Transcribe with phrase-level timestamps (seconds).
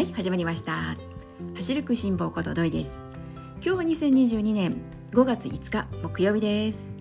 [0.00, 0.96] はい始まりました。
[1.56, 3.06] 走るく辛抱ことどいです。
[3.62, 4.80] 今日は2022年
[5.10, 6.96] 5月5日木曜日です。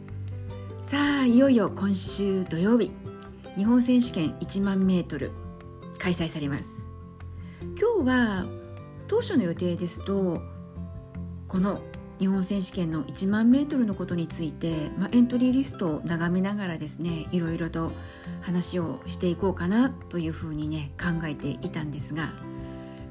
[0.83, 2.91] さあいよいよ今週土曜日。
[3.55, 5.31] 日本選手権1万メートル
[5.97, 6.65] 開催されます。
[7.61, 8.45] 今日は
[9.07, 10.41] 当初の予定ですと
[11.47, 11.81] この
[12.19, 17.93] 日本選手権の1万メートルのことについて、まあ、エントリーリストを眺めながらですねいろいろと
[18.41, 22.33] 話をしていこうかなというふうにね考えていたんですが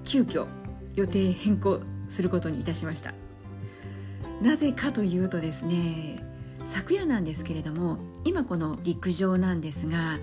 [0.08, 0.46] 急遽
[0.94, 3.12] 予定変更することにいたしました。
[4.42, 6.24] なぜかというとですね
[6.64, 10.18] 昨夜なんですけれども今この陸上なんですが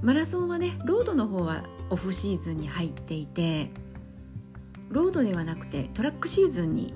[0.00, 3.70] マラソンはねロードの方はオフシーズンに入っていて
[4.90, 6.94] ロードではなくてトラックシーズンに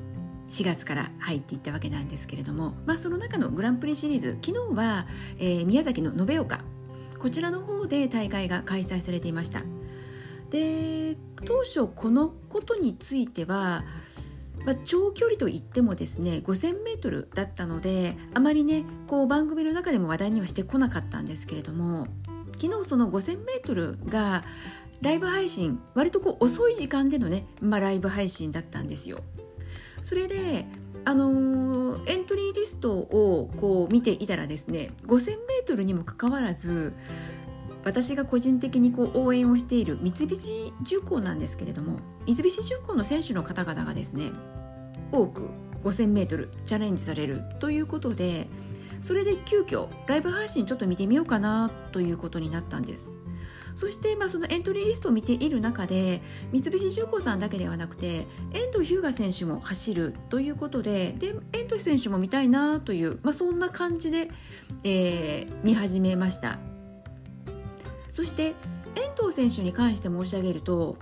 [0.48, 5.06] 4月から入っていったわけなんですけれども、まあ、その中のグランプリシリーズ昨日は、
[5.38, 6.60] えー、宮崎の延岡
[7.19, 9.62] こちらの方で大会が開催されていました。
[10.50, 13.84] で当初このことについては、
[14.64, 22.06] まあ、長距離といってもですね 5000m だったのであまりねこう番組の中でも話題にはしてこなかったんですけれども
[22.60, 24.44] 昨日その 5000m が
[25.00, 29.20] ライブ配信割とこう遅い時間でのね、まあ、ライブ配信だったんですよ。
[30.02, 30.66] それで
[31.04, 36.92] あのー、エントリーリストをこう見ていたらですね 5000m にもかかわらず
[37.84, 44.33] 私が個人的にこう応援をしている三菱重工なんですけれども三菱重工の選手の方々がですね
[45.12, 45.48] 多く
[45.84, 48.48] 5000m チャレンジされるということで
[49.00, 53.17] それで急遽ライブ配信ちょっと見てみようかなということになったんです。
[53.75, 56.22] そして、まあ、そのエントリーリストを見ている中で
[56.53, 64.28] 三菱重工さんだけではなくて遠藤日向選手も走るということでで遠藤選手も見たいなという、まあ、そんな感じで、
[64.83, 66.69] えー、見始めました。
[68.12, 68.55] そして
[68.94, 70.97] 遠藤選手に関して申し上げると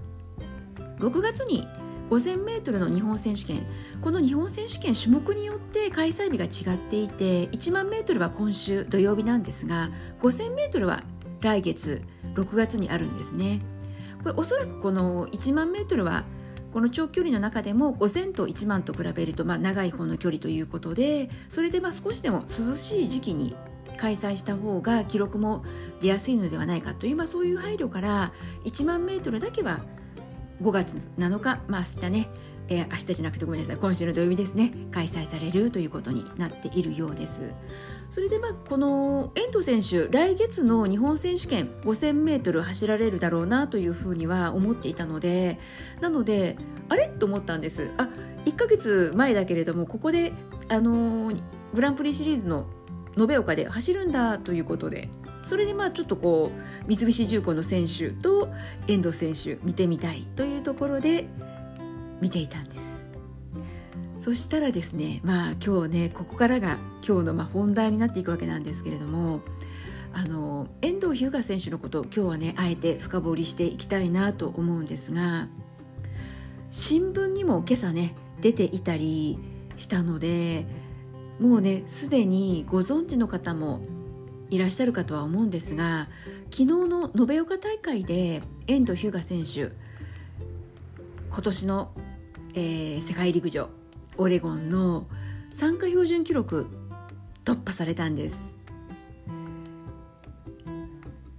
[0.99, 1.67] 6月に
[2.11, 3.67] 5000m の日本選手権
[4.01, 11.03] この日本選手権種目によって開催日が違っていて1万 m は今週土曜日なんですが 5000m は
[11.41, 12.03] 来月
[12.35, 13.61] 6月にあるんですね。
[14.23, 16.25] これおそらくこの1万メートルは
[16.73, 23.57] この長距離の中でも5000と1万と比べるとまあ長い方の距離ということでそれでまあ少しでも涼しい時期に
[23.99, 25.65] 開催した方が記録も
[26.01, 28.33] 出やすいのではないかという、まあ、そういう配慮から
[28.65, 29.81] 1万メートルだけは
[30.63, 32.29] 5月7日、まあ、明日ね
[32.71, 37.55] えー、明日じゃなくてごめんなさい今週の土曜日ですね開催されるということになっているようです。
[38.11, 45.59] それでまあこの遠藤選手来月の日本選手権 5000m 走られるだろうなというふうには思っていたので
[46.01, 46.57] なので
[46.91, 47.09] あれ？
[47.09, 47.91] と思ったんです。
[47.97, 48.09] あ
[48.45, 50.33] 1ヶ月前だけれどもここで
[50.69, 51.33] あの、
[51.73, 52.67] グランプリシリーズの
[53.19, 55.09] 延岡で走るんだということで
[55.45, 58.49] それでまあちょっとこう三菱重工の選手と
[58.87, 61.27] 遠藤選手見てみたいというところで
[62.21, 62.79] 見ていたんです。
[64.21, 69.41] そしたらですねまあ今日ねここからが今日のま本題になっていくわけなんですけれども
[70.13, 75.49] あの遠藤日向選手のことを今日はねあえて深掘りしていきたいなと思うんですが
[76.71, 79.39] 新聞にも今朝ね出ていたり
[79.77, 80.67] したので
[81.41, 83.83] もうねすでにご存知の方も
[84.51, 86.09] いらっしゃるかとは思うんですが
[86.51, 89.73] 昨日の延岡大会で遠藤日向選手
[91.31, 91.91] 今年の
[92.55, 93.69] えー、世界陸上
[94.17, 95.07] オレゴンの
[95.53, 96.67] 参加標準記録
[97.45, 98.53] 突破されたんです。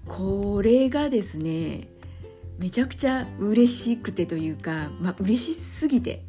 [0.07, 1.89] これがですね
[2.57, 6.23] めちゃくちゃ嬉しくてというか、まあ嬉しすぎて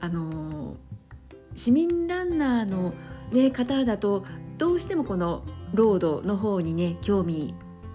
[0.00, 0.76] あの
[1.56, 2.94] 市民ランナーの、
[3.32, 4.24] ね、方だと
[4.58, 5.42] どうしてもこの
[5.74, 7.54] ロードの方にね興味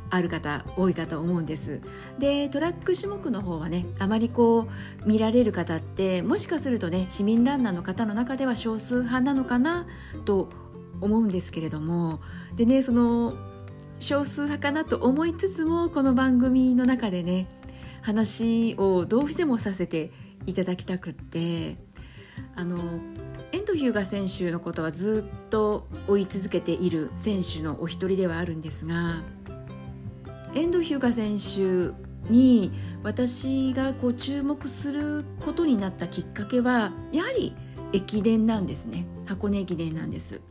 [0.09, 1.79] ある方多いかと思うんです。
[2.19, 4.67] でトラック種目の方はねあまりこ
[5.05, 9.87] う見られる方ってもしかするとね市民ランナーの方の中では少数派なのかな
[10.25, 10.49] と
[10.99, 12.19] 思うんですけれども
[12.55, 13.35] でねその
[13.99, 17.47] 少数派かなと思いつつもこの番組の中でね
[18.01, 20.11] 話をどうしてもさせて
[20.45, 21.77] いただきたくって
[22.55, 22.99] あの
[23.71, 29.21] 遠藤日向選手のことはずっと追い続けている選手のお一人ではあるんですが
[30.53, 31.93] 遠藤日向選手
[32.29, 37.55] に私がこう注目することになったきっかけはやはり
[37.93, 39.05] 駅伝なんですね。
[39.25, 40.41] 箱根駅伝なんです。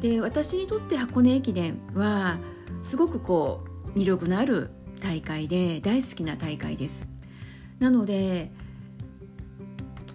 [0.00, 2.38] で私にとって箱根駅伝は
[2.84, 3.64] すごくこ
[3.96, 4.70] う魅力のある
[5.02, 7.08] 大会で大好きな大会です。
[7.80, 8.52] なので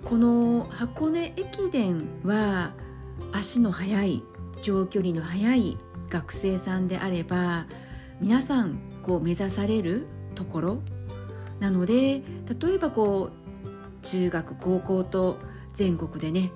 [0.05, 2.73] この箱根駅伝は
[3.33, 4.23] 足の速い
[4.61, 5.79] 長距離の速い
[6.09, 7.65] 学生さんであれば
[8.21, 10.05] 皆さんこう目指される
[10.35, 10.81] ところ。
[11.59, 12.21] なので
[12.61, 15.37] 例えばこう中学高校と
[15.73, 16.51] 全国でね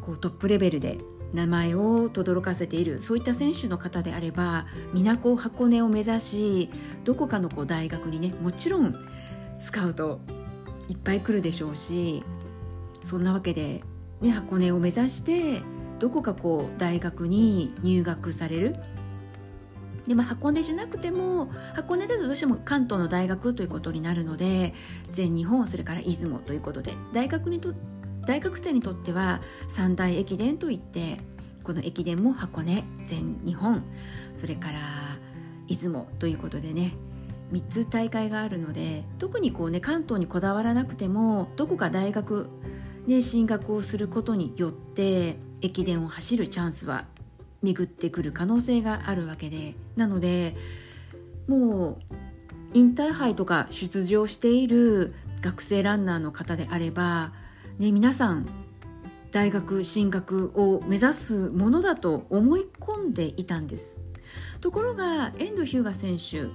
[0.00, 0.98] こうトップレベルで
[1.32, 6.70] 名前を轟かせているそういった選手の方であれば皆こう箱根を目指し
[7.04, 8.94] どこかのこう大学にねもちろん
[9.60, 10.20] スカウト
[10.88, 12.24] いっぱい来るでしょうし
[13.06, 13.84] そんなわけで、
[14.20, 15.62] ね、箱根を目指して
[16.00, 18.76] どこかこう大学に入学される。
[20.08, 24.72] でも箱根じゃなくても箱根だとどうしても関東の大学ということになるので
[25.08, 27.74] 全日本それから出雲ということで大学にと
[28.24, 31.18] 大学生にとっては三大駅伝といって
[31.64, 33.82] この駅伝も箱根全日本
[34.36, 34.78] それから
[35.66, 36.92] 出雲ということでね
[37.52, 42.48] 3つ大会があるので特にこうね関東にこだわらなくてもどこか大学
[43.06, 47.06] で進学をすることによって駅伝を走るチャンスは
[47.62, 49.74] 巡ってくる可能性があるわけで。
[49.96, 50.54] なので
[51.46, 52.16] もう
[52.74, 57.32] インターハイとか出場している学生ランナーの方であれば、
[57.78, 58.46] ね、皆さん
[59.30, 64.00] 大学進学を目指すものだと思い込んでいたんです。
[64.60, 66.48] ところが遠藤日向選手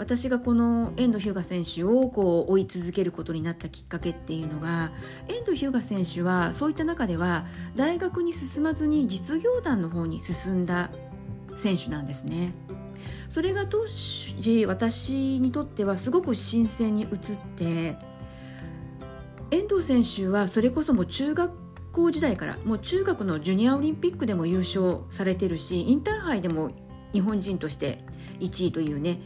[0.00, 4.92] 私がこの遠藤日向選手をこう追い続けることになったきっかけっていうのが
[5.28, 7.44] 遠藤日向選手はそういった中では
[7.76, 10.90] 大学に進まずに実業団の方に進んだ
[11.54, 12.54] 選手なんですね。
[13.28, 17.08] それが当時私にとってはすごく新鮮に映っ
[17.56, 17.98] て
[19.50, 21.52] 遠藤選手はそれこそも中学
[21.92, 26.70] 校時代からもう中学のジュニアオリンピックでも優勝されてるしインターハイでも
[27.12, 28.02] 日本人として
[28.38, 29.20] 1位というね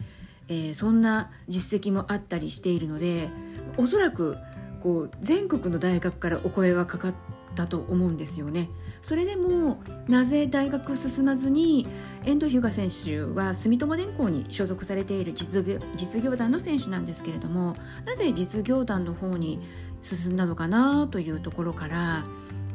[0.49, 3.31] えー、そんな実績もあったりしているので
[3.77, 4.37] おそらく
[4.83, 7.15] こう全国の大学からお声はかかっ
[7.55, 8.69] たと思うんですよね。
[9.01, 11.87] それでもなぜ大学進まずに
[12.25, 17.77] 遠藤日向選手は住友電工に所属されている実業実業団の選手なんですけれども
[18.07, 19.61] なぜ実業団の方に
[20.01, 22.25] 進んだのかなというところから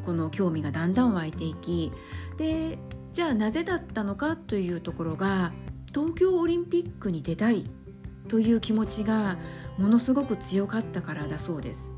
[0.05, 1.91] この興味がだんだん湧いていき
[2.37, 2.77] で
[3.13, 5.51] じゃあなぜだったのかというところが
[5.93, 7.69] 東京オリンピックに出たい
[8.27, 9.37] という気持ちが
[9.77, 11.93] ものすごく強かったからだそうです。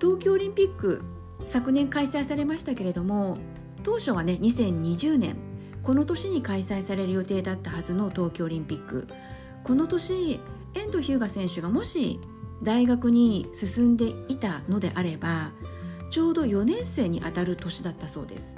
[0.00, 1.02] 東京オリンピック
[1.46, 3.38] 昨年開催されましたけれども
[3.82, 5.36] 当初はね2020年
[5.82, 9.08] この年に開催される予定だったはずの東京オリンピック。
[9.64, 10.40] この年
[10.74, 12.20] 遠藤日向選手がもし
[12.62, 15.52] 大学に進んでいたのであれば
[16.10, 18.56] ちょうど4年生にあたる年だったそうです。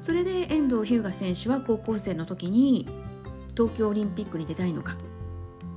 [0.00, 2.86] それで遠藤日向選手は高校生の時に
[3.56, 4.96] 東京オリンピックに出たいのか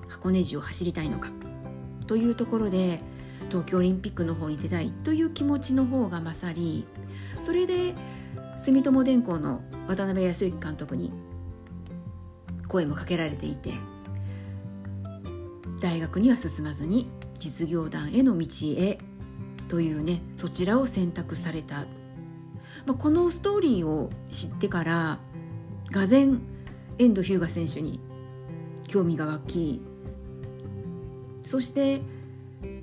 [0.07, 1.29] 箱根路を走りたいのか
[2.07, 3.01] というところで
[3.49, 6.85] 東京オリンピックの方に出たいという気持ちの方が勝り
[7.41, 7.95] それで
[8.57, 11.11] 住友電工の渡辺康之監督に
[12.67, 13.73] 声もかけられていて
[15.81, 17.09] 大学には進まずに
[17.39, 18.47] 実業団への道
[18.77, 18.99] へ
[19.67, 21.87] というねそちらを選択された
[22.85, 25.19] まあ、このストーリーを知ってから
[25.91, 26.41] がぜん
[26.97, 27.99] 遠藤日向選手に
[28.87, 29.81] 興味が湧き
[31.43, 32.01] そして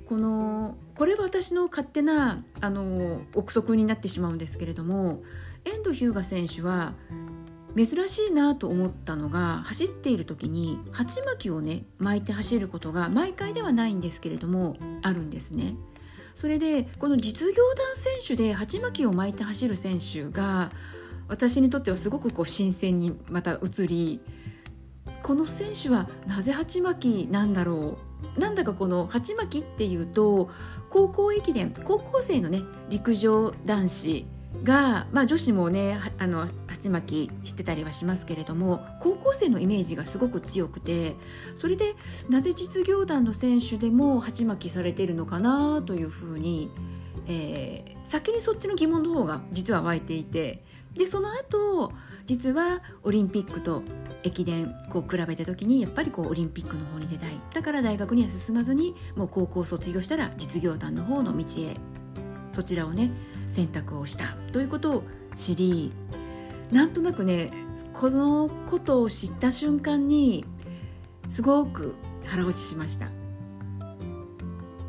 [0.07, 5.21] このこれは私の勝手なあの憶測になってしまうんですけれども
[5.63, 6.93] 遠藤日向選手は
[7.75, 15.75] 珍しいなと思ったのが走っている時に鉢巻きをね巻いて走ることが毎回ではないんですけれどもあるんですね。
[16.39, 20.71] それでこの実業団選手で鉢巻きを巻いて走る選手が
[21.27, 24.21] 私にとってはすごくこう新鮮にまた移り
[25.21, 27.97] この選手はなぜ鉢巻きなんだろ
[28.37, 28.39] う？
[28.39, 30.49] なんだかこの鉢巻きっていうと
[30.89, 34.25] 高校駅伝高校生のね陸上男子
[34.63, 41.15] が、まあ、女子もねあの鉢巻きしてたりはしますけれども高校生のイメージがすごく強くて
[41.55, 41.95] それで
[42.29, 46.71] なぜ実業団の選手でも鉢巻きされてるのかなというふうに、
[47.27, 50.63] えー、先にそっちの疑問の方が実は湧いていて
[50.93, 51.93] でその後
[52.25, 53.83] 実はオリンピックと
[54.23, 57.39] 駅伝こう比べた時にやっぱりこうオリンピックの方に出たい。
[57.53, 61.77] だから大学には進まずにもう高校卒業したら実業団の方の道へ
[62.51, 63.11] そちらをね
[63.49, 65.03] 選択をしたということを
[65.35, 65.91] 知り
[66.71, 67.51] なんとなくね
[67.93, 70.45] このことを知った瞬間に
[71.27, 73.09] すごく腹落ちしました。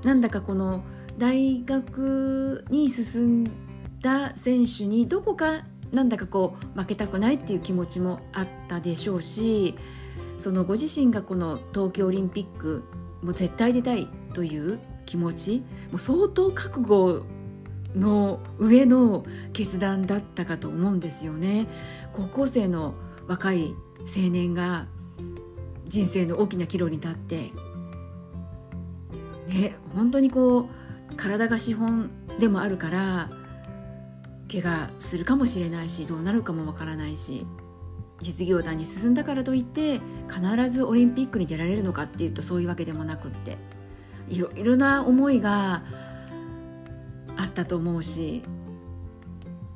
[0.04, 0.82] なんだかこの
[1.18, 3.50] 大学に進ん
[4.00, 9.74] だ選手にどこかなんだかこう負けたくないっていう気持ちもあったでしょうし
[10.38, 12.84] そのご自身がこの東京オリンピック
[13.22, 17.26] もう絶対出たいという気持ちもう相当覚悟
[17.94, 21.66] の上の決断だったかと思うんですよね。
[22.12, 22.94] 高校生の
[23.26, 24.86] 若い青年が
[25.86, 27.50] 人生の大きな岐路に立って
[29.48, 33.30] ね本当にこう体が資本でもあるから
[34.50, 37.46] 怪我するかもしれないしどうなるかもわからないし
[38.20, 43.56] 実業団に進んだからといって必ずオリンピックに出られるのかっていうとそういうわけでもなくって
[44.28, 45.82] いろいろな思いが
[47.36, 48.42] あったと思うし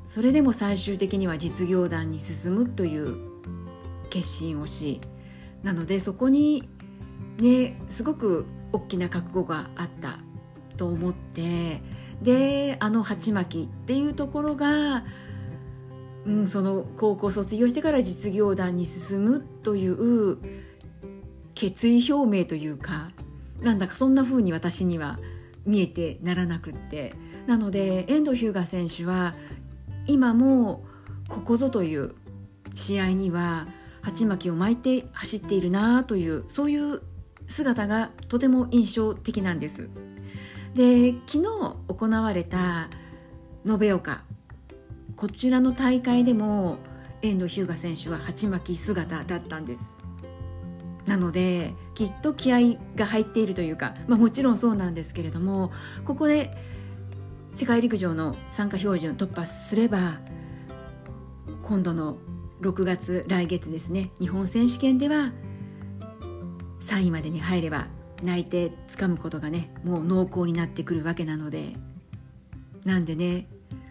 [0.03, 3.17] それでも最終的には実業団に進むという
[4.09, 5.01] 決心をし
[5.63, 6.69] なのでそこに
[7.39, 10.19] ねすごく大きな覚悟があった
[10.77, 11.81] と思って
[12.21, 15.03] であの鉢巻きっていうところが、
[16.25, 20.37] うん、その高校卒業してから実業団に進むという
[21.55, 23.11] 決意表明というか
[23.61, 25.19] なんだかそんな風に私には
[25.65, 27.15] 見えてならなくって
[27.47, 29.35] なので遠藤日向選手は
[30.07, 30.83] 今も
[31.27, 32.15] ここぞという
[32.73, 33.67] 試合には
[34.01, 37.01] 鉢巻きを巻いて走っているなというそういう
[37.47, 39.89] 姿がとても印象的なんです。
[40.75, 42.89] で昨日行われた
[43.65, 44.23] 延岡
[45.15, 46.77] こちらの大会でも
[47.21, 50.03] 遠藤日向選手は鉢巻き姿だったんです
[51.05, 55.71] なのできっと気合が入っているというか、まあ、もちろんそうなんですけれども
[56.03, 56.51] ここで
[57.55, 60.19] 世界陸上の参加標準突破すれば
[61.63, 62.17] 今度の
[62.61, 65.31] 6月来月ですね日本選手権では
[66.81, 67.87] 3位までに入れば
[68.21, 71.73] 泣いて掴むことがねもう濃厚になってくるわけなので。
[72.85, 73.47] なんでね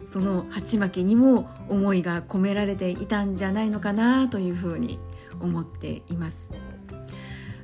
[0.06, 4.98] その鉢巻きにも思いが込められていたんじゃないのかなというふうに
[5.40, 6.50] 思っています。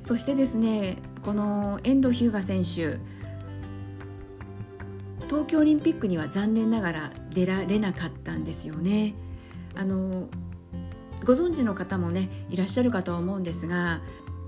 [0.03, 2.99] そしてですねこの遠藤日向選手
[5.31, 9.13] 東京オリンピックには残念ながら出られなかったんですよね。
[9.75, 10.27] あの
[11.23, 14.01] ご存知の方もねいらっしゃるかと思うんですが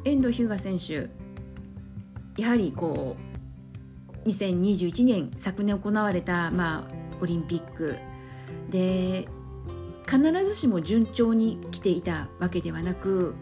[0.03, 1.09] 遠藤日向選手
[2.41, 3.15] やはりこ
[4.25, 7.97] う2021年昨年行われた、まあ、オリンピック。
[8.69, 9.29] で
[10.05, 13.35] 必ずしも順調に来ていたわけではなく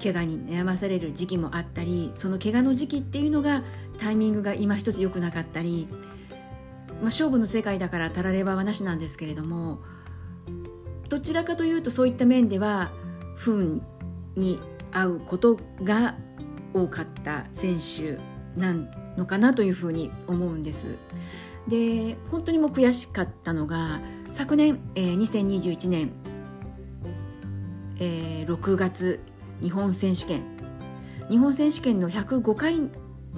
[0.00, 3.64] 怪我に悩まされる時期もあったりその怪我の時期っていうのが
[3.98, 5.88] タイミングが今一つ良くなかったり、
[7.02, 9.80] まあ、勝負の世界だからたらればはなしなんですけれども
[11.08, 12.92] どちらかというとそういった面では
[13.36, 13.82] 不運
[14.36, 14.60] に
[14.92, 16.14] 合うことが
[16.72, 18.18] 多かった選手
[18.56, 18.72] な
[19.16, 20.96] のかなというふうに思うんです。
[21.68, 26.12] で本当にもう悔しかったのが昨年、えー、2021年、
[27.98, 29.20] えー、6月
[29.60, 30.42] 日本選手権
[31.28, 32.80] 日本選手権の105回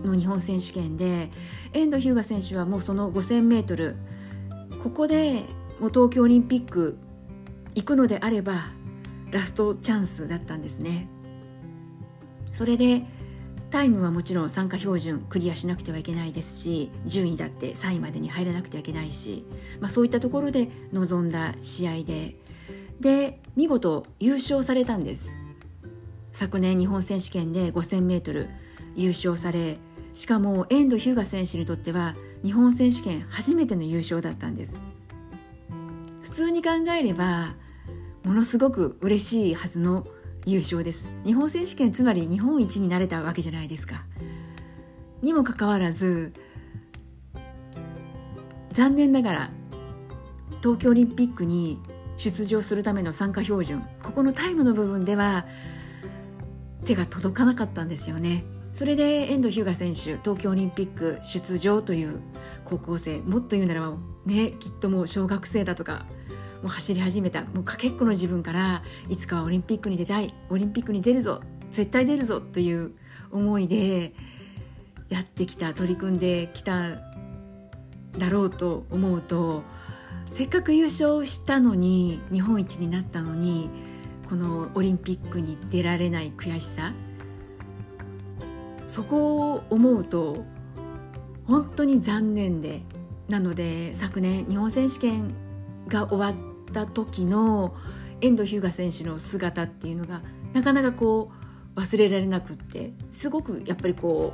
[0.02, 1.30] の日本選手権で
[1.72, 3.96] 遠藤日向選手はもうその 5000m
[4.82, 5.44] ここで
[5.80, 6.98] もう東京オリンピック
[7.74, 8.54] 行くのであれば
[9.30, 11.08] ラストチャンスだったんですね。
[12.52, 13.02] それで
[13.70, 19.44] タイムはもちろん参加標準クリアしなくてはいけないですし順位だって3位までに入らなくてはいけないし、
[19.80, 22.36] まあ、そういったところで臨んだ試合で
[23.00, 25.36] で見事優勝されたんです。
[26.30, 28.48] 昨年日本選手権で 5000m
[28.94, 29.78] 優勝され
[30.14, 34.82] しかも遠藤日向選手にとっては日本選手権初めての優勝だったんです。
[36.22, 37.54] 普通に考えれば
[38.24, 40.06] ものすごく嬉しいはずの
[40.46, 41.10] 優勝です。
[41.24, 44.04] 日本選手権つまり日本一になれたわけじゃないですか。
[45.22, 46.32] にもかかわらず
[48.72, 49.50] 残念ながら
[50.62, 51.80] 東京オリンピックに
[52.16, 55.46] 出場するための参加標準ここのタイムの部分では
[56.84, 58.44] 手が届かなかったんですよね。
[58.74, 62.20] それで遠藤日向選手東京オリンピック出場という
[62.64, 66.06] 高校生もっと言うならばねきっともう小学生だとか
[66.60, 71.40] もう走り始めたもうかけっこの自分からいつかはオリンピックに出たいオリンピックに出るぞ
[71.70, 72.92] 絶対出るぞという
[73.30, 74.12] 思いで
[75.08, 76.96] やってきた取り組んできた
[78.18, 79.62] だろうと思うと
[80.32, 83.70] せっかく優勝したのに日本一になったのに
[84.28, 86.92] このオリンピックに出られない悔しさ
[88.94, 90.44] そこを思うと
[91.48, 92.82] 本当に残念で
[93.28, 95.34] なので昨年日本選手権
[95.88, 97.74] が終わった時の
[98.20, 100.22] 遠藤日向選手の姿っていうのが
[100.52, 101.32] なかなかこ
[101.74, 104.32] う忘れられなくってすごくやっぱりこ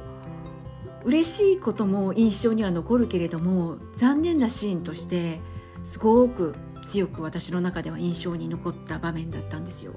[1.05, 5.41] う嬉しいことも印象には残るけれども残念なシーンとして
[5.85, 6.55] すごく
[6.87, 9.95] 強く私の中では印象に残った場面だったんですよ。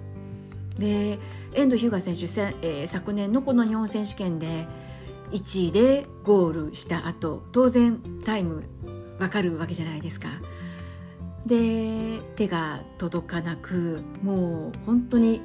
[0.75, 1.19] で
[1.53, 2.21] 遠藤日向選手、
[2.61, 4.67] えー、昨年のこの日本選手権で
[5.31, 8.63] 1位でゴールした後当然タイム
[9.19, 10.29] 分かるわけじゃないですか。
[11.45, 15.41] で手が届かなくもう本当に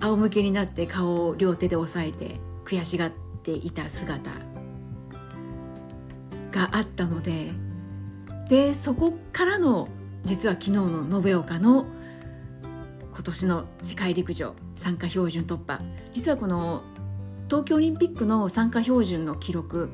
[0.00, 3.12] 仰向けになって顔を両手で押さえて悔しがっ
[3.42, 4.30] っていた姿
[6.52, 7.50] があったので
[8.48, 9.88] でそこからの
[10.24, 11.86] 実は昨日の延岡の
[13.12, 15.80] 今年の世界陸上参加標準突破。
[16.12, 16.82] 実はこの
[17.52, 19.90] 東京オリンピックの参加標準の記録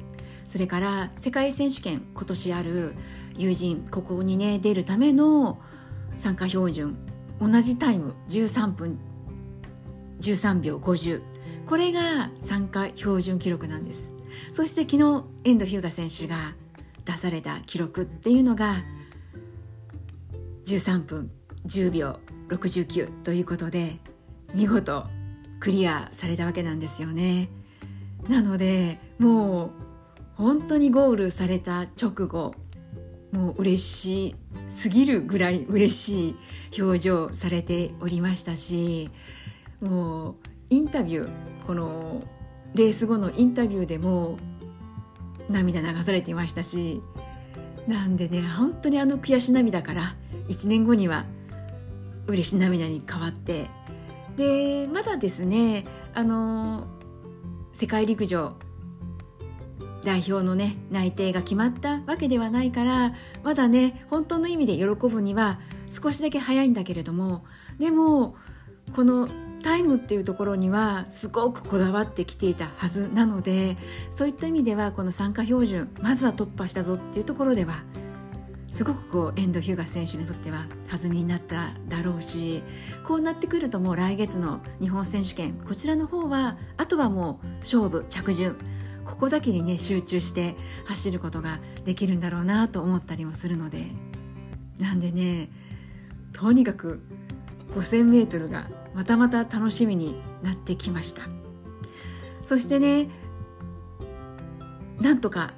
[0.46, 2.94] それから世界選手権今年ある
[3.36, 5.60] 友人ここにね出るための
[6.14, 6.96] 参加標準
[7.40, 8.98] 同じタイム13分
[10.20, 11.20] 13秒50
[11.66, 14.12] これが参加標準記録なんです。
[14.52, 16.54] そして昨日遠藤日向選手が
[17.04, 18.76] 出された記録っていうのが
[20.64, 21.30] 13分
[21.66, 22.27] 10秒。
[22.48, 23.98] 69ということで
[24.54, 25.04] 見事
[25.60, 27.48] クリアされたわけなんですよね。
[28.28, 29.70] なのでもう
[30.34, 32.54] 本当にゴールされた直後
[33.32, 34.36] もう嬉し
[34.66, 36.36] すぎるぐらい嬉し
[36.74, 39.10] い表情されておりましたし
[39.80, 40.34] もう
[40.70, 41.30] インタビュー
[41.66, 42.22] この
[42.74, 44.38] レース後のインタビューでも
[45.48, 47.02] 涙流されていましたし
[47.86, 50.14] なんでね本当にあの悔し涙から
[50.48, 51.24] 1年後には
[52.28, 53.70] 嬉し涙に変わって。
[54.36, 56.86] でまだですねあの
[57.72, 58.54] 世界陸上
[60.04, 65.58] 代表のね内定が決まったわけではないからまだね本当の意味で喜ぶには
[65.90, 67.44] 少しだけ早いんだけれども
[67.78, 68.36] でも
[68.94, 69.28] この
[69.62, 73.76] タイムっていうところにはすごくこだわってきていたはずなので
[74.10, 77.82] そういった意味ではこの参加標準まずは突破したぞっていうところでは
[78.70, 82.62] すごくこう遠藤日向選手にとっては弾みになっただろうし
[83.04, 88.56] こうなってくるともう来月の日本選手権こちらの方はあとはもう勝負着順
[89.04, 93.86] ここだけにね集中して走ることができるんだろうなと思ったりもするので
[94.78, 95.48] なんでね
[96.32, 97.00] とにかく
[97.74, 101.22] 5000m がまたまた楽しみになってきました。
[102.44, 103.08] そしてね
[105.00, 105.52] なんとか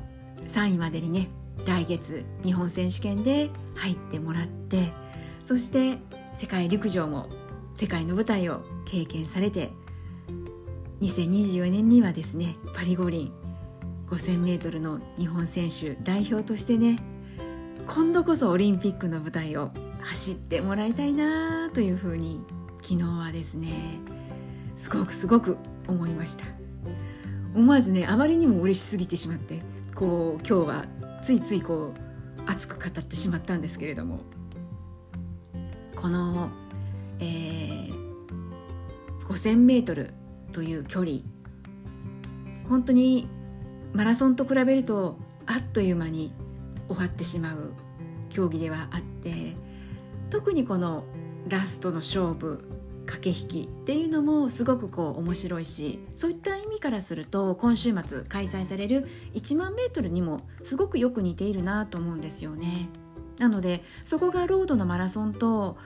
[0.47, 1.29] 3位までにね
[1.67, 4.93] 来月日本選手権で入ってもらって
[5.45, 5.99] そして
[6.35, 7.29] 世界陸上も
[7.75, 9.71] 世界の舞台を経験されて
[11.01, 13.33] 2024年にはですねパリ五輪
[14.09, 17.03] 5000m の日本選手代表としてね
[17.87, 19.71] 今度こそオリンピックの舞台を
[20.03, 22.45] 走ってもらいたいなというふうに
[22.83, 23.99] 昨日はですね
[24.77, 26.45] すごくすごく思いました。
[27.55, 29.61] 思わずねあまりにも嬉しすぎてしまって
[29.95, 30.85] こう今日は
[31.23, 34.21] ついついこう熱く語ってしまったんですけれども。
[36.01, 36.49] この、
[37.19, 37.93] えー、
[39.27, 40.15] 5000m
[40.51, 41.19] という距離
[42.71, 43.29] 本当に
[43.93, 46.33] マラソンと比べるとあっという間に
[46.89, 47.75] 終わってしまう
[48.31, 49.57] 競技ではあって
[50.31, 51.05] 特にこの
[51.49, 52.67] ラストの勝負
[53.11, 62.89] 駆け引きっていうのもすごくこう面白いしそういった意味からすると今週末開催される1万メートルにもすごくよく似ているなと思うんですよね。
[63.39, 65.77] なのでそこがロードのマラソンと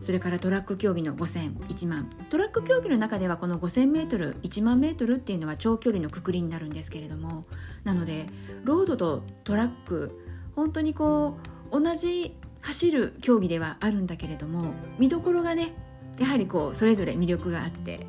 [0.00, 7.46] それからトラック競技の5000、1万トラック競技の中ではこの 5000m、1万メートルっていうのは長距離のくくりになるんですけれども
[7.82, 8.28] なので
[8.62, 10.12] ロードとトラック
[10.54, 11.38] 本当にこ
[11.72, 15.74] う同じ走る競技ではあるんだけれども見どころがね
[16.18, 18.06] やはりこうそれぞれ魅力があって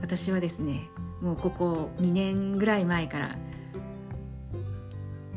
[0.00, 0.88] 私はですね
[1.20, 3.36] もうここ2年ぐらい前から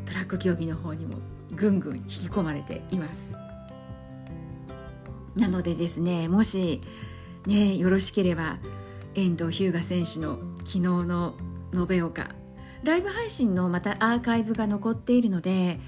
[0.05, 1.17] トラック競技の方にも
[1.51, 3.33] ぐんぐん引き込まれています。
[5.35, 6.81] なのでですねもし
[7.45, 8.57] ねよろしければ
[9.15, 11.35] 遠藤日向選手の昨日の
[11.89, 12.29] 延岡
[12.83, 15.79] ライブ配信のまたアーカイブが残っているので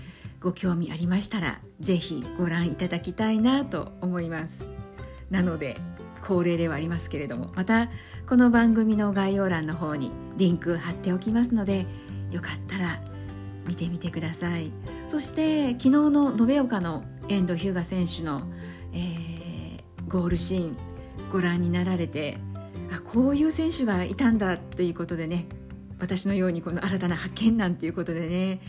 [0.42, 4.77] ご興味ありましたらぜひご覧いただきたいなと思います。
[5.30, 5.78] なので
[6.22, 7.90] 恒例ではありますけれどもまた
[8.28, 11.86] この番組の概要欄の方にリンク貼っておきますので
[12.32, 13.02] よかったら
[13.68, 14.72] 見てみてください。
[15.08, 18.42] そして昨日の延岡の遠藤日向選手の、
[18.94, 20.78] えー、ゴールシーン
[21.32, 22.38] ご覧になられて
[22.92, 25.48] あこういう選手がいたんだということでね
[26.00, 28.62] 私のようにこの新たな発見なんていうことでね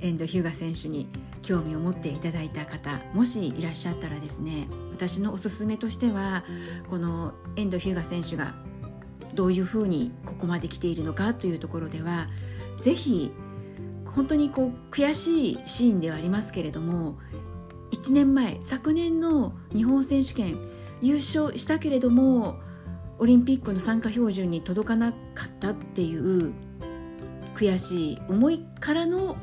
[0.00, 1.08] 遠藤日向選手に
[1.46, 6.44] 興味を持っていただいた方もしいらっしゃったらですね私のおすすめとしては
[6.90, 8.54] この遠藤日向選手が
[9.34, 12.26] どういうふうにここまで来ているのかというところでは
[12.80, 13.32] ぜひ
[14.06, 17.16] 本当にこう悔しいシーンではありますけれども
[17.92, 20.58] 1年前昨年の日本選手権
[21.00, 22.58] 優勝したけれども
[23.18, 26.52] オリンピックの参加標準に届かなかったっていう
[27.54, 29.36] 悔しい思いからの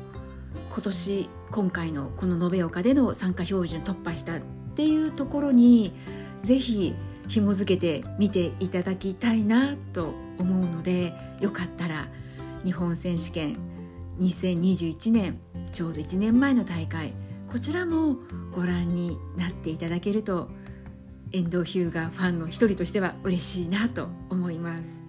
[0.70, 4.40] 今年今回のこの延岡での参加標準突破したっ
[4.74, 5.94] ていうところに
[6.42, 6.96] ぜひ
[7.28, 12.08] 紐付けて見ていただきたいなと思うのでよかったら
[12.64, 13.56] 日本選手権
[14.18, 15.38] 2021年
[15.72, 17.14] ちょうど1年前の大会
[17.48, 18.16] こちらも
[18.52, 20.50] ご覧になっていただけると
[21.30, 25.04] 遠藤日向ファンの一人としては嬉しいなと思います。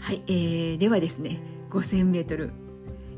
[0.00, 2.50] はい、えー、ではですね 5000m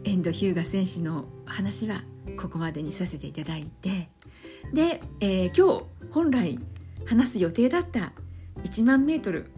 [0.05, 2.03] 遠藤日向選手の話は
[2.41, 4.09] ここまでにさせていただいて。
[4.73, 6.59] で、えー、今日本来
[7.07, 8.13] 話す予定だった
[8.63, 9.51] 1万メートル。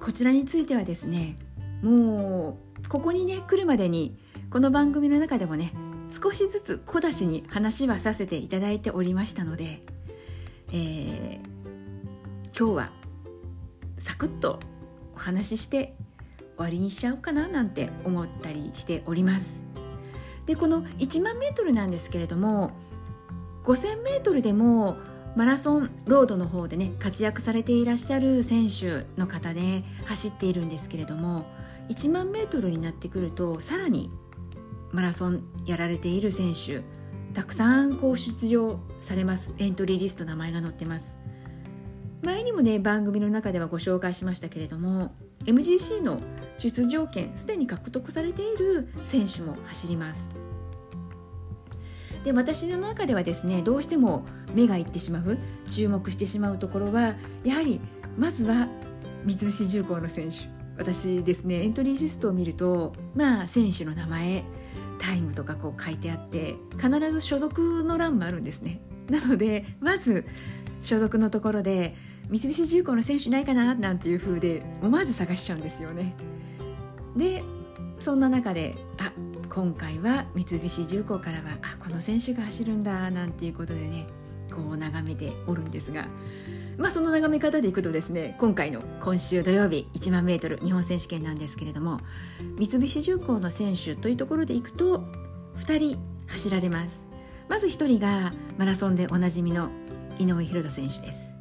[0.00, 1.36] こちらについてはですね
[1.82, 4.16] もうここにね来るまでに
[4.50, 5.72] この番組の中でもね
[6.10, 9.82] 少しずつ小出しに話はさせていただいておりましたので、
[10.72, 12.90] えー、今日は
[13.98, 14.60] サクッと
[15.14, 15.94] お話しして
[16.58, 19.62] 終わりにしちゃおうかななんて思ったりしております。
[20.44, 22.72] でこの1万メートルなんですけれども
[23.64, 24.96] 5000メートルでも
[25.36, 31.44] マラソンロードの方でね活躍されていらっしゃる選手の方で走っているんですけれども
[31.90, 34.10] 1万メートルになってくるとさらに
[34.90, 36.82] マラソンやられている選手
[37.34, 39.54] たくさんこう出場されます。
[39.58, 41.18] エントリーリスト名前が載ってます。
[42.22, 46.20] 前にもね番組の中ではご紹介しましたけれども MGC の
[46.58, 50.34] 出場権すでに獲得されている選手も走ります。
[52.24, 55.38] で私の中ではですねどうしても目がいってしまう
[55.70, 57.80] 注目してしまうところはやはり
[58.16, 58.68] まずは
[59.24, 60.48] 三菱重工の選手。
[60.76, 64.44] 私ですねエントリーリストを見るとまあ選手の名前
[65.00, 68.80] タイムとかこう書いてあって必ず所属の欄もあるんですね。
[69.08, 70.24] なのでまず
[70.82, 71.96] 所属のところで
[72.28, 76.14] 三菱重工の選手ないかななんていう風で思わず探しちゃうんですよね。
[77.16, 77.42] で
[77.98, 79.12] そんな中であ
[79.48, 84.06] 今回は三菱重工からはあこの選手が走るんだなんていうことでね
[84.50, 86.06] こう眺めておるんですが
[86.76, 92.00] まあその眺め方でいくとですね今回の今週土曜日1万メートル日本選手権なんですけれども
[92.56, 95.04] 三菱重工の選手というところでいくと
[95.56, 97.08] 2人走られます。
[97.48, 99.70] まず1人がマラソンでおなじみの
[100.18, 101.34] 井上博人選手です。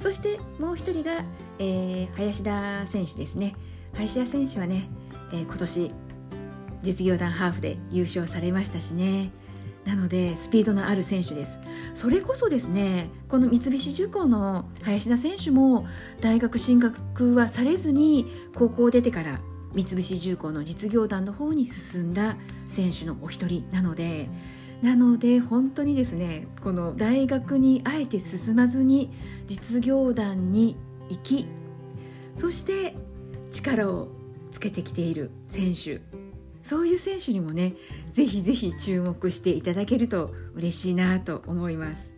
[0.00, 1.24] そしてもう1人が、
[1.58, 3.54] えー、林田選手ですね。
[3.94, 4.88] 林田選手はね、
[5.32, 5.92] えー、今年
[6.82, 9.30] 実業団ハーフで優勝されましたしね。
[9.84, 11.58] なのでスピードのある選手です。
[11.94, 15.86] それこそですねこの三菱重工の林田選手も
[16.20, 19.40] 大学進学はされずに高校を出てから
[19.74, 24.28] 三菱重工の実業団の方に進んだ選手のお一人なので
[24.82, 29.10] なので本当にですねこの大学にあえて進まずに
[29.46, 30.76] 実業団に
[31.08, 31.48] 行き
[32.34, 32.94] そして
[33.50, 34.08] 力を
[34.52, 36.00] つけてきている選手。
[36.62, 37.74] そういう選手にもね
[38.12, 42.12] ぜひぜひ注目していただけると嬉しいなと思います。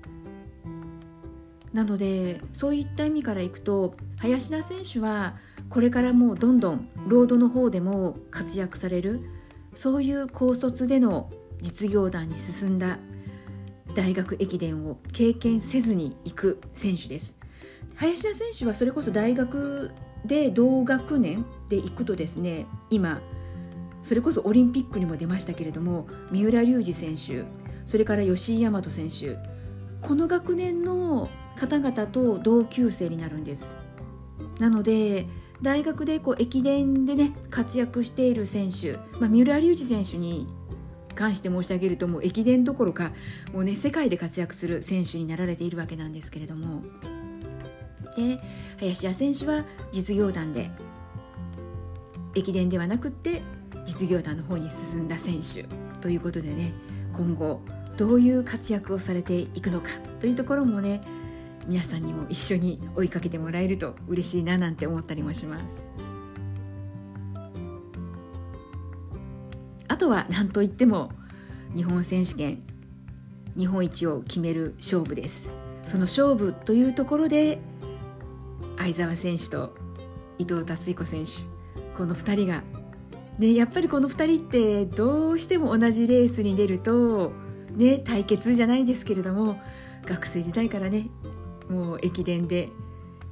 [1.73, 5.37] なのでそういった意味からいくと林田選手は
[5.70, 9.23] これからもうどんどんロードの方でも活躍される
[9.75, 11.31] そういう高卒での
[11.62, 12.99] 実業団に進んだ
[13.94, 17.35] 大学駅伝を経験せずに行く選手です。
[17.97, 19.92] 林田選手はそれこそ大学
[20.25, 23.20] で同学年で行くとですね今
[24.03, 27.46] それこそオリンピックにも出ましたけれども三浦龍司選手
[27.87, 29.38] それから吉井大和選手
[30.07, 33.74] この学年の方々と同級生になるんです。
[34.59, 35.27] なので
[35.62, 40.46] 大学でこう駅伝でね活躍している選手、まあ、三浦龍司選手に
[41.14, 43.12] 関して申し上げるともう駅伝どころか
[43.53, 46.83] もうね世界で活躍する選手になられているわけなんですけれども。
[48.16, 48.38] で
[48.79, 50.70] 林家選手は実業団で
[52.35, 53.42] 駅伝ではなくって
[53.85, 55.64] 実業団の方に進んだ選手
[56.01, 56.73] ということでね
[57.12, 57.61] 今後
[57.97, 61.03] どういう活躍をされていくのかというところもね
[61.66, 65.64] 皆さんにも一緒に追いかけてもらえると嬉しいななんて思ったりもします。
[69.88, 71.12] あとは何といっても
[71.75, 72.62] 日本選手権
[73.57, 75.51] 日本一を決める勝負です。
[75.85, 77.59] その勝負というところで
[78.77, 79.75] 相澤選手と
[80.38, 81.54] 伊藤達彦選手
[81.96, 82.62] この2人が
[83.38, 87.33] でやっぱりこの2人ってどうしても同じレースに出ると、
[87.72, 89.61] ね、対決じゃないですけれども
[90.04, 91.09] 学生時代からね
[91.68, 92.68] もう駅伝で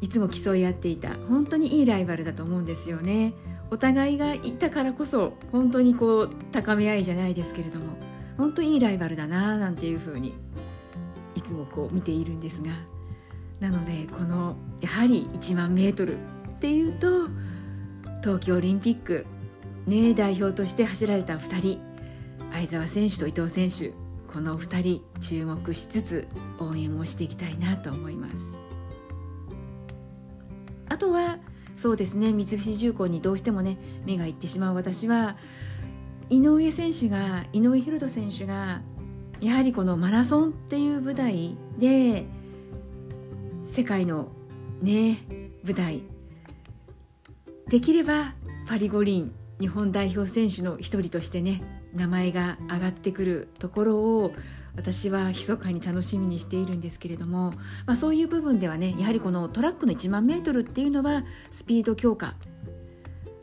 [0.00, 3.34] いつも競い合っていた本当にいいライバルだと思うんですよね。
[3.70, 7.96] お互いがいたからこそ本当にこう高め合いじゃないですけれども
[8.36, 10.34] 本当にいいライバルだななんていうふうに
[11.34, 12.70] いつもこう見ているんですが
[13.60, 16.18] なのでこのやはり1万メートルっ
[16.60, 17.28] ていうと
[18.22, 19.26] 東京オリンピック。
[19.86, 21.80] ね、代表として走られた2人。
[22.52, 23.92] 相澤選手と伊藤選手。
[24.32, 28.34] この2人注目しつつ応援をしていきたいなと思います。
[30.88, 31.38] あとは
[31.76, 35.36] そうですね三菱重工にどうしてもね目がいってしまう私は
[36.28, 38.82] 井上選手が井上大翔選手が
[39.40, 42.26] やはりこのマラソンっていう舞台で
[43.64, 44.28] 世界の
[44.80, 45.18] ね
[45.64, 46.02] 舞台
[47.68, 48.34] できれば
[48.66, 51.62] パリ五輪日本代表選手の一人としてね
[51.94, 54.32] 名前が上がってくるところを
[54.74, 57.52] 私は密かに楽しみにしているんですけれども、
[57.86, 62.34] まあ、そういう部分ではねやはりこのトラックの1万メートルっていうのはスピード強化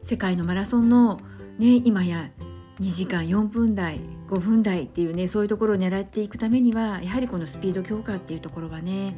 [0.01, 1.19] 世界のマラソンの、
[1.59, 2.31] ね、今や
[2.79, 9.15] 2時間4分台5分台っていうねそういうところを狙っていくためにはやはりこのスピード強化っていうところはね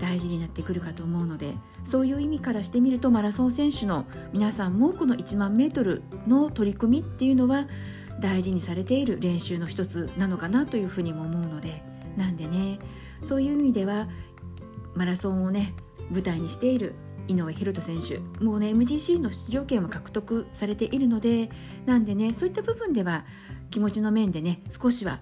[0.00, 7.68] 大事になってくるかと思うのでそういう意味からしてみるとマラソン選手の皆さんもこの1万メートルの取り組みっていうのは
[8.20, 11.82] 大事にされている練習の一つなのかなというふうにも思うので
[12.16, 12.78] なんでね。
[13.22, 14.08] そういう意味では
[14.94, 15.74] マラソンをね
[16.10, 16.94] 舞台にしている
[17.28, 21.50] 井上大翔選手もうね MGC の出場権は獲得されているので
[21.86, 23.24] なんでねそういった部分では
[23.70, 25.20] 気持ちの面でね少しは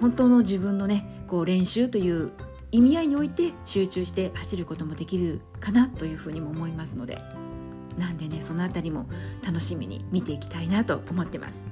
[0.00, 2.32] 本当の自分のねこう練習という
[2.70, 7.18] 意味合いにおいて集中して走ることもできるかなというふうにも思いますので
[7.96, 9.06] なんでねその辺りも
[9.44, 11.66] 楽しみに見ていきたいなと思ってます。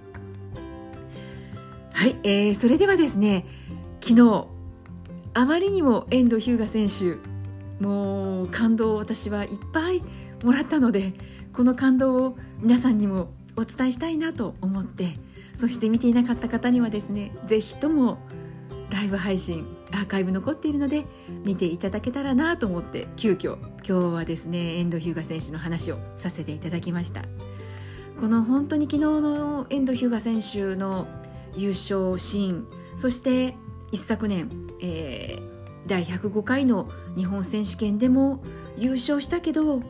[1.93, 3.47] はい、えー、それではですね
[4.01, 4.47] 昨日
[5.33, 7.19] あまりにも遠藤日向選手
[7.83, 10.03] もう感動を私はいっぱい
[10.43, 11.15] もらったので
[11.53, 15.19] この感動を皆さんにもお伝えしたいなと思って
[15.55, 18.19] そして見ていなかった方にはですね是非とも
[18.91, 21.05] ライブ配信アーカイブ残っているので
[21.45, 27.23] 見ていただけたらなと思って急遽今日はですね遠藤日向選手の話をさせていただきました。
[28.21, 31.07] この本当に昨日の遠藤日向選手の
[31.55, 33.55] 優勝シーンそして
[33.93, 35.43] 一昨年、えー、
[35.87, 38.43] 第105回の日本選手権でも
[38.79, 39.83] 優勝したけど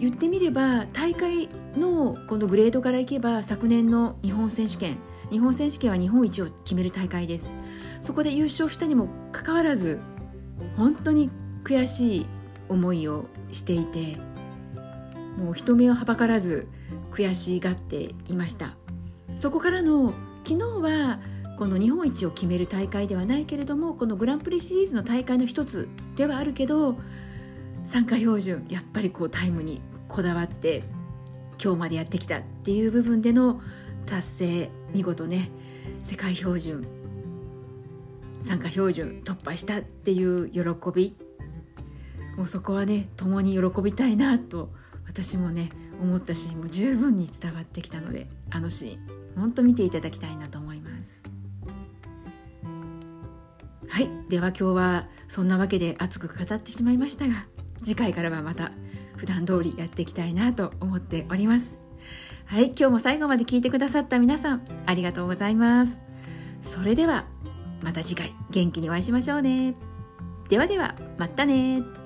[0.00, 4.96] 言ってみれば大会のこのグレードからいけば昨年の日本選手権。
[5.30, 7.54] 日本選手権は日本一を決める大会です。
[8.00, 10.00] そこで優勝したにもかかわらず
[10.76, 11.30] 本当に
[11.64, 12.26] 悔しい
[12.68, 14.18] 思いをしていて
[15.36, 16.68] もう人目をはばからず
[17.10, 18.74] 悔しがっていました。
[19.38, 21.20] そこからの昨日は
[21.58, 26.98] この日本一を決める大会ではないけれどもこのグランプリシリーズの大会の一つではあるけど
[27.84, 30.82] 参加標準やっぱりこうタイムにこだわって
[31.62, 33.60] 今日までやってきたっていう部分での
[34.06, 35.50] 達成見事ね
[36.02, 36.84] 世界標準
[38.48, 40.62] 参加標準突破したっていう喜
[40.94, 41.14] び。
[42.38, 44.70] もうそこはね共に喜びたいなと
[45.06, 49.00] 私もね思ったしもう十分に伝わってきたのであのシーン
[49.36, 51.22] 本当見ていただきたいなと思います。
[53.86, 54.08] はい。
[54.30, 57.44] では今日はそんなわけで熱く語ってしまいましたが
[57.82, 58.72] 次回からはまた
[59.16, 61.78] 普段通りやっていきたいなと思っております。
[62.46, 66.00] はい今日も最後まで聞いてくださった皆さんありがとうございます。
[66.62, 67.26] それでは
[67.82, 68.37] また次回。
[68.50, 69.74] 元気にお会いしましょうね。
[70.48, 71.97] ではではまたね。